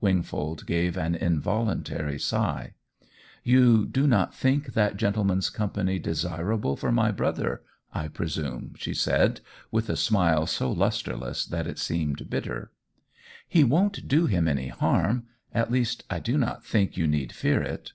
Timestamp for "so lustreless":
10.46-11.44